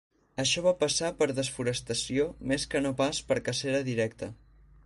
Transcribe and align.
Això 0.43 0.63
va 0.67 0.71
passar 0.83 1.11
per 1.19 1.27
desforestació 1.41 2.27
més 2.53 2.67
que 2.73 2.85
no 2.87 2.95
pas 3.03 3.23
per 3.29 3.41
cacera 3.51 3.87
directa. 3.93 4.35